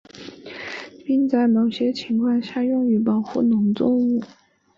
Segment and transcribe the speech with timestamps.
[1.05, 4.19] 并在某些情况下用于保护农作物。